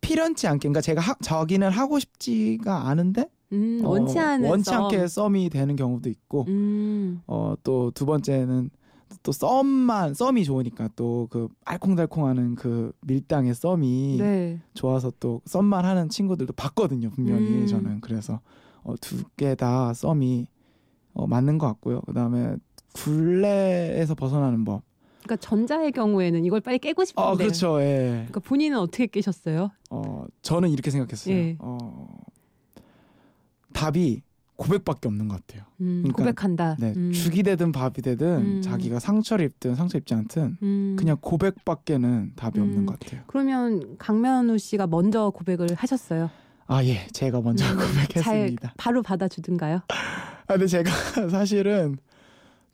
필연치 0.00 0.46
않게, 0.46 0.60
그러니까 0.68 0.80
제가 0.80 1.00
하, 1.00 1.14
자기는 1.20 1.68
하고 1.70 1.98
싶지가 1.98 2.88
않은데 2.88 3.28
음, 3.52 3.80
어, 3.84 3.90
원치 3.90 4.18
원치 4.18 4.70
썸. 4.70 4.84
않게 4.84 5.06
썸이 5.08 5.50
되는 5.50 5.74
경우도 5.76 6.08
있고, 6.10 6.44
음. 6.48 7.22
어, 7.26 7.54
또 7.64 7.90
두 7.92 8.06
번째는 8.06 8.70
또 9.22 9.32
썸만 9.32 10.14
썸이 10.14 10.44
좋으니까 10.44 10.88
또 10.96 11.26
그 11.30 11.48
알콩달콩하는 11.64 12.54
그 12.56 12.92
밀당의 13.02 13.54
썸이 13.54 14.16
네. 14.18 14.60
좋아서 14.74 15.12
또 15.18 15.40
썸만 15.46 15.84
하는 15.84 16.08
친구들도 16.08 16.52
봤거든요. 16.52 17.10
분명히 17.10 17.46
음. 17.62 17.66
저는 17.66 18.00
그래서 18.00 18.40
어, 18.82 18.94
두 19.00 19.24
개 19.36 19.54
다 19.54 19.92
썸이 19.94 20.46
어, 21.14 21.26
맞는 21.26 21.58
것 21.58 21.66
같고요. 21.68 22.00
그 22.02 22.12
다음에 22.12 22.56
굴레에서 22.96 24.14
벗어나는 24.14 24.64
법. 24.64 24.82
그러니까 25.22 25.36
전자의 25.36 25.92
경우에는 25.92 26.44
이걸 26.44 26.60
빨리 26.60 26.78
깨고 26.78 27.04
싶은데. 27.04 27.28
어, 27.28 27.36
그렇죠. 27.36 27.80
예. 27.80 28.26
그러니까 28.28 28.40
본인은 28.40 28.78
어떻게 28.78 29.06
깨셨어요? 29.06 29.70
어, 29.90 30.24
저는 30.42 30.70
이렇게 30.70 30.90
생각했어요. 30.90 31.34
예. 31.34 31.56
어, 31.58 32.06
답이 33.72 34.22
고백밖에 34.56 35.08
없는 35.08 35.28
것 35.28 35.44
같아요. 35.46 35.64
음, 35.80 36.02
그러니까, 36.02 36.16
고백한다. 36.16 36.76
네, 36.78 36.94
음. 36.96 37.12
죽이 37.12 37.42
되든 37.42 37.72
밥이 37.72 37.94
되든 38.02 38.26
음. 38.26 38.62
자기가 38.62 38.98
상처를 39.00 39.44
입든 39.44 39.74
상처 39.74 39.98
입지 39.98 40.14
않든 40.14 40.56
음. 40.62 40.96
그냥 40.98 41.18
고백밖에는 41.20 42.32
답이 42.36 42.58
음. 42.58 42.64
없는 42.64 42.86
것 42.86 42.98
같아요. 42.98 43.22
그러면 43.26 43.96
강면우 43.98 44.56
씨가 44.56 44.86
먼저 44.86 45.30
고백을 45.30 45.74
하셨어요. 45.74 46.30
아 46.68 46.82
예, 46.84 47.06
제가 47.12 47.42
먼저 47.42 47.64
음, 47.66 47.76
잘 48.14 48.34
고백했습니다. 48.34 48.74
바로 48.78 49.02
받아주든가요? 49.02 49.82
아, 49.88 50.52
근데 50.52 50.66
제가 50.66 50.90
사실은 51.28 51.98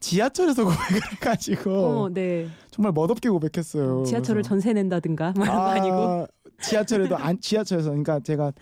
지하철에서 0.02 0.64
고백을 0.66 1.00
해가지고 1.12 1.70
어, 1.70 2.08
네. 2.10 2.48
정말 2.70 2.92
멋없게 2.92 3.28
고백했어요. 3.30 4.02
지하철을 4.04 4.42
그래서. 4.42 4.48
전세 4.48 4.72
낸다든가 4.72 5.32
뭐 5.36 5.44
이런 5.44 5.56
거 5.56 5.62
아, 5.62 5.70
아니고. 5.72 6.26
지하철에도 6.60 7.16
안 7.16 7.40
지하철에서 7.40 7.90
그러니까 7.90 8.20
제가 8.20 8.52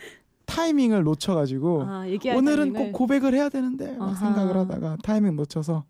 타이밍을 0.47 1.03
놓쳐가지고 1.03 1.83
아, 1.85 2.05
오늘은 2.35 2.73
타이밍을. 2.73 2.93
꼭 2.93 2.93
고백을 2.99 3.35
해야 3.35 3.49
되는데 3.49 3.97
막 3.97 4.09
아하. 4.11 4.15
생각을 4.17 4.57
하다가 4.57 4.99
타이밍 5.03 5.37
놓쳐서 5.37 5.85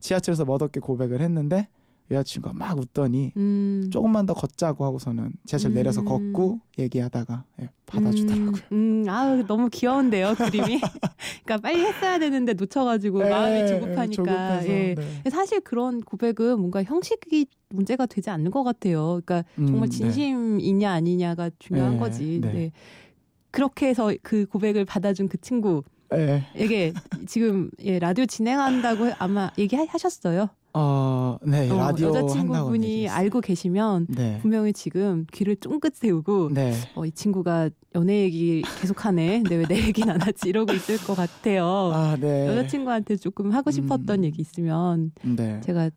지하철에서 0.00 0.44
멋없게 0.44 0.80
고백을 0.80 1.20
했는데 1.20 1.68
여자친구가 2.10 2.54
막 2.54 2.78
웃더니 2.78 3.32
음. 3.36 3.88
조금만 3.92 4.26
더 4.26 4.34
걷자고 4.34 4.84
하고서는 4.84 5.32
지하철 5.44 5.74
내려서 5.74 6.02
음. 6.02 6.32
걷고 6.32 6.60
얘기하다가 6.78 7.44
예, 7.62 7.70
받아주더라고요. 7.86 8.52
음, 8.72 9.04
음, 9.04 9.04
아 9.08 9.42
너무 9.46 9.68
귀여운데요 9.70 10.34
그림이. 10.34 10.80
그러니까 11.44 11.56
빨리 11.62 11.80
했어야 11.80 12.18
되는데 12.18 12.52
놓쳐가지고 12.52 13.24
예, 13.24 13.30
마음이 13.30 13.60
예, 13.60 13.66
조급하니까. 13.66 14.66
예. 14.68 14.94
네. 14.94 15.30
사실 15.30 15.60
그런 15.60 16.00
고백은 16.00 16.58
뭔가 16.58 16.82
형식이 16.82 17.46
문제가 17.70 18.06
되지 18.06 18.30
않는 18.30 18.50
것 18.50 18.62
같아요. 18.62 19.20
그러니까 19.24 19.44
정말 19.56 19.74
음, 19.74 19.80
네. 19.80 19.88
진심이냐 19.88 20.90
아니냐가 20.90 21.50
중요한 21.58 21.94
네, 21.94 21.98
거지. 21.98 22.40
네. 22.40 22.52
네. 22.52 22.72
그렇게 23.50 23.88
해서 23.88 24.12
그 24.22 24.46
고백을 24.46 24.84
받아준 24.84 25.28
그 25.28 25.40
친구 25.40 25.82
에게 26.12 26.76
예. 26.76 26.92
지금 27.26 27.70
예, 27.80 27.98
라디오 27.98 28.26
진행한다고 28.26 29.12
아마 29.18 29.50
얘기하셨어요. 29.58 30.50
어, 30.78 31.38
네, 31.42 31.70
어, 31.70 31.76
라디오 31.78 32.08
여자친구분이. 32.08 33.08
알고 33.08 33.40
계시면 33.40 34.08
네. 34.10 34.38
분명히 34.42 34.74
지금 34.74 35.24
귀를 35.32 35.56
쫑긋 35.56 35.96
세우고 35.96 36.50
네. 36.52 36.74
어, 36.94 37.06
이 37.06 37.10
친구가 37.12 37.70
연애 37.94 38.20
얘기 38.24 38.62
계속하네. 38.82 39.42
근데 39.42 39.56
왜 39.56 39.64
내 39.66 39.76
얘기는 39.86 40.12
안 40.12 40.20
하지? 40.20 40.50
이러고 40.50 40.74
있을 40.74 40.98
것 40.98 41.14
같아요. 41.14 41.64
아, 41.94 42.16
네. 42.20 42.46
여자친구한테 42.46 43.16
조금 43.16 43.52
하고 43.52 43.70
싶었던 43.70 44.18
음. 44.20 44.24
얘기 44.24 44.42
있으면 44.42 45.12
네. 45.22 45.62
제가 45.62 45.88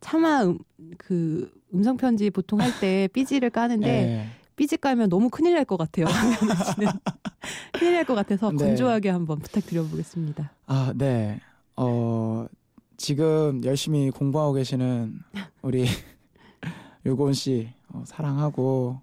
차마 0.00 0.42
음, 0.42 0.58
그 0.98 1.48
음성 1.72 1.96
편지 1.96 2.28
보통 2.30 2.60
할 2.60 2.72
때 2.80 3.08
삐지를 3.12 3.50
까는데 3.50 3.86
네. 3.86 4.26
삐지 4.56 4.78
까면 4.78 5.10
너무 5.10 5.30
큰일 5.30 5.54
날 5.54 5.64
것 5.64 5.76
같아요. 5.76 6.06
큰일 7.72 7.92
날 7.94 8.04
것 8.04 8.14
같아서 8.16 8.50
네. 8.50 8.56
건조하게 8.56 9.10
한번 9.10 9.38
부탁드려보겠습니다. 9.38 10.50
아, 10.66 10.92
네. 10.96 11.40
어, 11.76 12.46
지금 12.96 13.62
열심히 13.64 14.10
공부하고 14.10 14.52
계시는 14.54 15.20
우리 15.62 15.86
유고은 17.04 17.32
씨 17.32 17.72
어, 17.88 18.02
사랑하고 18.06 19.00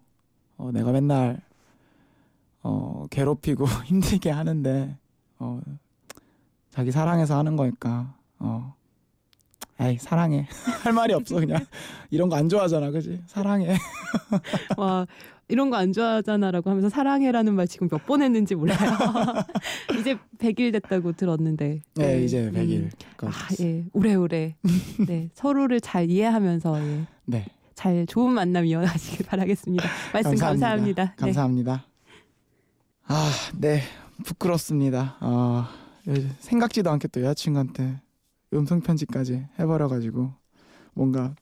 어, 0.58 0.72
내가 0.72 0.92
맨날 0.92 1.42
어, 2.64 3.06
괴롭히고 3.10 3.66
힘들게 3.86 4.30
하는데 4.30 4.98
어, 5.40 5.62
자기 6.70 6.92
사랑해서 6.92 7.38
하는 7.38 7.56
거니까 7.56 8.14
어, 8.40 8.74
에이 9.80 9.98
사랑해. 10.00 10.48
할 10.84 10.94
말이 10.94 11.14
없어 11.14 11.36
그냥. 11.40 11.66
이런 12.12 12.30
거 12.30 12.36
안 12.36 12.48
좋아하잖아 12.50 12.92
그지? 12.92 13.24
사랑해. 13.26 13.76
와 14.78 15.08
이런 15.48 15.70
거 15.70 15.76
안 15.78 15.92
좋아하잖아라고 15.92 16.70
하면서 16.70 16.88
사랑해라는 16.90 17.54
말 17.56 17.68
지금 17.68 17.88
몇 17.90 18.06
번 18.06 18.22
했는지 18.22 18.56
몰라요. 18.56 18.78
이제 20.00 20.18
100일 20.38 20.72
됐다고 20.74 21.12
들었는데. 21.14 21.82
네 21.96 22.24
이제 22.24 22.50
100일 22.52 22.78
음. 22.84 22.90
아, 23.28 23.32
예. 23.62 23.86
오래오래. 23.94 24.56
네. 25.08 25.30
서로를 25.34 25.82
잘 25.82 26.10
이해하면서 26.10 26.82
예. 26.88 27.08
네 27.26 27.46
잘 27.74 28.06
좋은 28.06 28.32
만남 28.34 28.66
이어가시길 28.68 29.26
바라겠습니다. 29.26 29.84
말씀 30.14 30.36
감사합니다. 30.36 31.04
네. 31.06 31.12
감사합니다. 31.18 31.86
아, 33.08 33.30
네. 33.58 33.82
부끄럽습니다. 34.24 35.18
아, 35.20 35.72
생각지도 36.40 36.92
않게 36.92 37.08
또 37.08 37.22
여자친구한테 37.22 38.00
음성 38.54 38.82
편지까지 38.82 39.48
해버려가지고 39.58 40.32
뭔가 40.94 41.34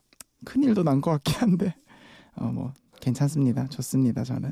큰 0.46 0.64
일도 0.64 0.84
난 0.84 1.02
것 1.02 1.12
같긴 1.12 1.36
한데, 1.36 1.76
어, 2.36 2.46
뭐 2.46 2.72
괜찮습니다. 3.00 3.68
좋습니다. 3.68 4.24
저는. 4.24 4.52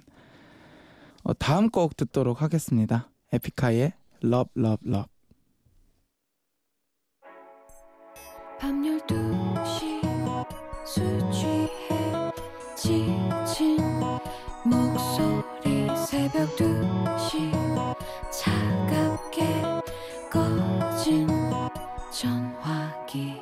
어, 1.24 1.34
다음 1.34 1.70
곡 1.70 1.98
듣도록 1.98 2.42
하겠습니다. 2.42 3.10
에픽하이의 3.34 3.94
Love, 4.24 4.52
Love, 4.58 4.90
Love. 4.92 5.12
밤 8.60 8.82
12시 8.82 10.02
술 10.86 11.32
취해 11.32 12.32
지친 12.76 13.78
목소리 14.66 15.88
새벽 16.08 16.56
2시 16.56 17.52
차갑게 18.32 19.64
꺼진 20.32 21.28
전화기 22.12 23.40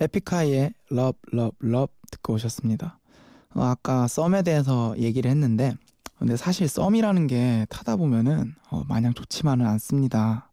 에픽하이의 0.00 0.74
Love, 0.92 1.18
Love, 1.32 1.56
Love 1.62 1.94
듣고 2.10 2.34
오셨습니다. 2.34 2.98
어, 3.54 3.62
아까 3.62 4.06
썸에 4.06 4.42
대해서 4.42 4.94
얘기를 4.98 5.30
했는데, 5.30 5.74
근데 6.18 6.36
사실 6.36 6.68
썸이라는 6.68 7.26
게 7.26 7.66
타다 7.68 7.96
보면은 7.96 8.54
어, 8.70 8.84
마냥 8.88 9.14
좋지만은 9.14 9.66
않습니다. 9.66 10.50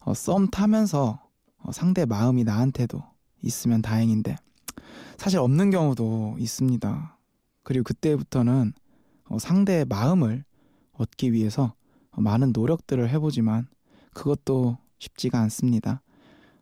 어, 0.00 0.14
썸 0.14 0.48
타면서 0.48 1.20
어, 1.58 1.72
상대 1.72 2.04
마음이 2.04 2.44
나한테도 2.44 3.02
있으면 3.42 3.82
다행인데 3.82 4.36
사실 5.16 5.38
없는 5.38 5.70
경우도 5.70 6.36
있습니다. 6.38 7.18
그리고 7.62 7.84
그때부터는 7.84 8.72
어, 9.24 9.38
상대의 9.38 9.84
마음을 9.84 10.44
얻기 10.92 11.32
위해서 11.32 11.74
어, 12.10 12.20
많은 12.20 12.52
노력들을 12.52 13.08
해보지만 13.10 13.68
그것도 14.14 14.78
쉽지가 14.98 15.38
않습니다. 15.40 16.02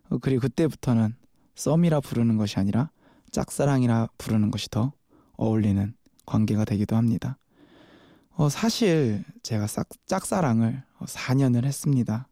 어, 0.09 0.18
그리고 0.18 0.42
그때부터는 0.42 1.14
썸이라 1.60 2.00
부르는 2.00 2.38
것이 2.38 2.58
아니라 2.58 2.90
짝사랑이라 3.32 4.08
부르는 4.16 4.50
것이 4.50 4.70
더 4.70 4.92
어울리는 5.36 5.94
관계가 6.24 6.64
되기도 6.64 6.96
합니다. 6.96 7.36
어, 8.30 8.48
사실 8.48 9.24
제가 9.42 9.66
싹, 9.66 9.86
짝사랑을 10.06 10.82
4년을 11.00 11.64
했습니다. 11.64 12.28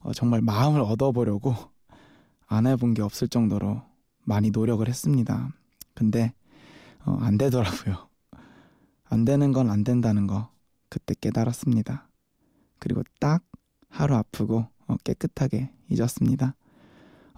어, 0.00 0.12
정말 0.12 0.40
마음을 0.42 0.80
얻어보려고 0.80 1.54
안 2.48 2.66
해본 2.66 2.94
게 2.94 3.02
없을 3.02 3.28
정도로 3.28 3.82
많이 4.24 4.50
노력을 4.50 4.86
했습니다. 4.86 5.50
근데 5.94 6.32
어, 7.04 7.16
안 7.20 7.38
되더라고요. 7.38 8.08
안 9.04 9.24
되는 9.24 9.52
건 9.52 9.70
안 9.70 9.84
된다는 9.84 10.26
거 10.26 10.50
그때 10.88 11.14
깨달았습니다. 11.20 12.08
그리고 12.80 13.04
딱 13.20 13.44
하루 13.88 14.16
아프고 14.16 14.66
어, 14.88 14.96
깨끗하게 15.04 15.70
잊었습니다. 15.88 16.56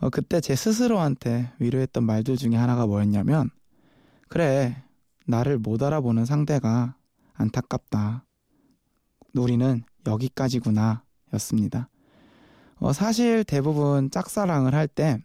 어, 0.01 0.09
그때 0.09 0.41
제 0.41 0.57
스스로한테 0.57 1.53
위로했던 1.59 2.05
말들 2.05 2.37
중에 2.37 2.57
하나가 2.57 2.87
뭐였냐면 2.87 3.51
그래 4.29 4.83
나를 5.27 5.59
못 5.59 5.83
알아보는 5.83 6.25
상대가 6.25 6.97
안타깝다. 7.35 8.25
우리는 9.35 9.83
여기까지구나 10.07 11.03
였습니다. 11.35 11.89
어, 12.77 12.93
사실 12.93 13.45
대부분 13.45 14.11
짝사랑을 14.11 14.75
할때 14.75 15.23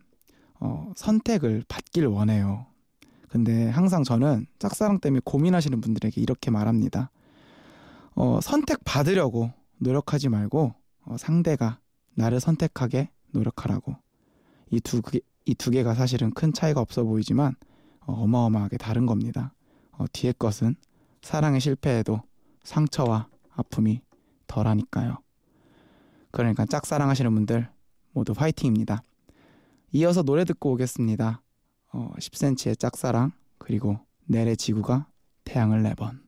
어, 0.60 0.92
선택을 0.96 1.64
받길 1.68 2.06
원해요. 2.08 2.66
근데 3.30 3.70
항상 3.70 4.04
저는 4.04 4.46
짝사랑 4.60 5.00
때문에 5.00 5.22
고민하시는 5.24 5.80
분들에게 5.82 6.22
이렇게 6.22 6.52
말합니다. 6.52 7.12
어, 8.14 8.40
선택 8.42 8.80
받으려고 8.84 9.52
노력하지 9.78 10.30
말고 10.30 10.74
어, 11.06 11.18
상대가 11.18 11.80
나를 12.14 12.40
선택하게 12.40 13.10
노력하라고. 13.32 14.05
이두이두 14.72 15.72
개가 15.72 15.94
사실은 15.94 16.32
큰 16.32 16.54
차이가 16.54 16.82
없어 16.82 17.04
보이지만 17.04 17.56
어, 18.02 18.14
어마어마하게 18.14 18.78
다른 18.78 19.06
겁니다. 19.06 19.54
어, 19.92 20.06
뒤에 20.12 20.34
것은 20.34 20.76
사랑에 21.22 21.60
실패해도 21.60 22.22
상처와 22.64 23.28
아픔이 23.52 24.02
덜하니까요. 24.48 25.18
그러니까 26.32 26.66
짝사랑하시는 26.66 27.34
분들 27.34 27.70
모두 28.12 28.34
화이팅입니다. 28.36 29.02
이어서 29.94 30.24
노래 30.24 30.44
듣고 30.44 30.74
오겠습니다. 30.74 31.42
어, 31.94 32.12
10cm의 32.18 32.78
짝사랑 32.78 33.32
그리고 33.58 34.00
넬의 34.26 34.58
지구가 34.58 35.08
태양을 35.46 35.84
내번 35.84 36.25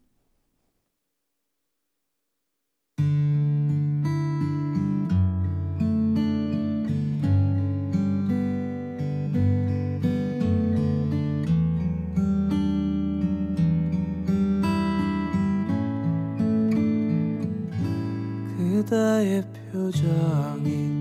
그대의 19.18 19.44
표정이 19.72 20.97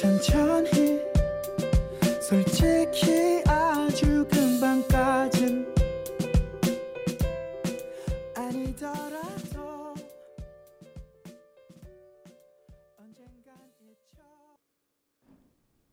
천천히 0.00 0.98
솔직히 2.22 3.42
아주 3.46 4.26
금방까진 4.30 5.66
아니더라도 8.34 9.94
언젠간 12.96 13.54
잊혀 13.82 14.22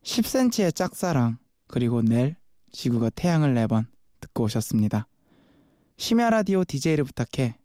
10cm의 0.03 0.73
짝사랑 0.73 1.37
그리고 1.67 2.01
넬 2.01 2.37
지구가 2.71 3.09
태양을 3.09 3.55
내번 3.55 3.87
듣고 4.21 4.45
오셨습니다. 4.45 5.09
심야 5.97 6.29
라디오 6.29 6.63
DJ를 6.63 7.03
부탁해 7.03 7.57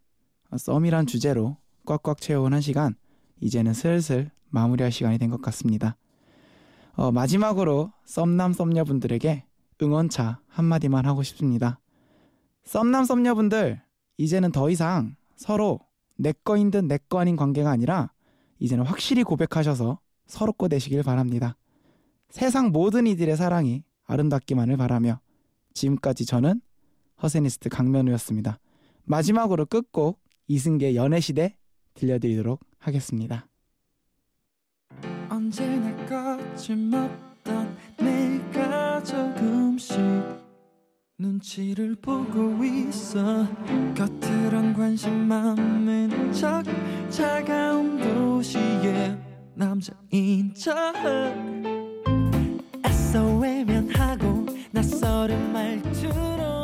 어, 0.49 0.57
썸이란 0.57 1.07
주제로 1.07 1.55
꽉꽉 1.85 2.19
채워온 2.19 2.53
한 2.53 2.59
시간 2.59 2.95
이제는 3.39 3.73
슬슬 3.73 4.29
마무리할 4.49 4.91
시간이 4.91 5.17
된 5.19 5.29
것 5.29 5.41
같습니다. 5.41 5.95
어, 6.95 7.11
마지막으로 7.11 7.91
썸남 8.05 8.53
썸녀분들에게 8.53 9.45
응원차 9.81 10.39
한마디만 10.47 11.05
하고 11.05 11.23
싶습니다. 11.23 11.79
썸남 12.65 13.05
썸녀분들 13.05 13.81
이제는 14.17 14.51
더 14.51 14.69
이상 14.69 15.15
서로 15.35 15.79
내 16.15 16.33
거인 16.43 16.69
듯 16.71 16.85
내 16.85 16.99
거 17.09 17.19
아닌 17.19 17.35
관계가 17.35 17.69
아니라 17.69 18.11
이제는 18.59 18.85
확실히 18.85 19.23
고백하셔서 19.23 19.99
서로 20.27 20.53
거 20.53 20.67
되시길 20.67 21.03
바랍니다. 21.03 21.57
세상 22.29 22.71
모든 22.71 23.07
이들의 23.07 23.35
사랑이 23.35 23.83
아름답기만을 24.05 24.77
바라며 24.77 25.19
지금까지 25.73 26.25
저는 26.25 26.61
허세니스트 27.21 27.69
강면우였습니다. 27.69 28.59
마지막으로 29.05 29.65
끝곡 29.65 30.21
이승계 30.47 30.95
연애시대 30.95 31.57
들려드리도록 31.95 32.61
하겠습니다. 32.77 33.47
언제나 35.53 35.95
거침없던 36.07 37.77
내가 37.99 39.03
조금씩 39.03 39.99
눈치를 41.19 41.95
보고 42.01 42.65
있어. 42.65 43.47
겉으론 43.95 44.73
관심 44.73 45.27
많은 45.27 46.33
척 46.33 46.63
차가운 47.11 47.99
도시의 47.99 49.15
남자인 49.53 50.51
척. 50.55 50.73
애써 52.83 53.37
외면하고 53.37 54.47
낯설은 54.71 55.53
말투로 55.53 56.62